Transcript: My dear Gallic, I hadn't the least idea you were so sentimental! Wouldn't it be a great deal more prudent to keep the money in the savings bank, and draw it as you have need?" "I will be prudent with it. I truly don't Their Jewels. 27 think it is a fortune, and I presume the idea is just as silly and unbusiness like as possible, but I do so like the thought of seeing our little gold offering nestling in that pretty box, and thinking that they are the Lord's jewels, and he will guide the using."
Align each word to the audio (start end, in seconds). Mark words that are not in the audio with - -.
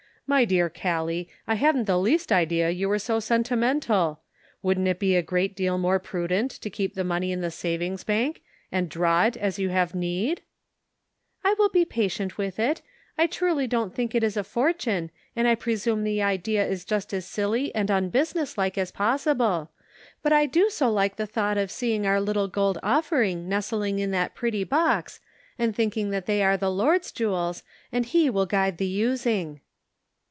My 0.27 0.45
dear 0.45 0.69
Gallic, 0.69 1.27
I 1.45 1.55
hadn't 1.55 1.87
the 1.87 1.99
least 1.99 2.31
idea 2.31 2.69
you 2.69 2.87
were 2.87 2.99
so 2.99 3.19
sentimental! 3.19 4.21
Wouldn't 4.61 4.87
it 4.87 4.97
be 4.97 5.17
a 5.17 5.21
great 5.21 5.57
deal 5.57 5.77
more 5.77 5.99
prudent 5.99 6.51
to 6.51 6.69
keep 6.69 6.93
the 6.95 7.03
money 7.03 7.33
in 7.33 7.41
the 7.41 7.51
savings 7.51 8.05
bank, 8.05 8.41
and 8.71 8.87
draw 8.87 9.23
it 9.25 9.35
as 9.35 9.59
you 9.59 9.67
have 9.71 9.93
need?" 9.93 10.41
"I 11.43 11.53
will 11.59 11.67
be 11.67 11.83
prudent 11.83 12.37
with 12.37 12.59
it. 12.61 12.81
I 13.17 13.27
truly 13.27 13.67
don't 13.67 13.93
Their 13.93 14.07
Jewels. 14.07 14.11
27 14.11 14.11
think 14.11 14.15
it 14.15 14.23
is 14.25 14.37
a 14.37 14.43
fortune, 14.45 15.11
and 15.35 15.49
I 15.49 15.55
presume 15.55 16.05
the 16.05 16.21
idea 16.21 16.65
is 16.65 16.85
just 16.85 17.13
as 17.13 17.25
silly 17.25 17.75
and 17.75 17.89
unbusiness 17.89 18.57
like 18.57 18.77
as 18.77 18.89
possible, 18.91 19.71
but 20.23 20.31
I 20.31 20.45
do 20.45 20.69
so 20.69 20.89
like 20.89 21.17
the 21.17 21.27
thought 21.27 21.57
of 21.57 21.69
seeing 21.69 22.07
our 22.07 22.21
little 22.21 22.47
gold 22.47 22.77
offering 22.81 23.49
nestling 23.49 23.99
in 23.99 24.11
that 24.11 24.33
pretty 24.35 24.63
box, 24.63 25.19
and 25.59 25.75
thinking 25.75 26.09
that 26.11 26.25
they 26.25 26.41
are 26.41 26.55
the 26.55 26.71
Lord's 26.71 27.11
jewels, 27.11 27.63
and 27.91 28.05
he 28.05 28.29
will 28.29 28.45
guide 28.45 28.77
the 28.77 28.87
using." 28.87 29.59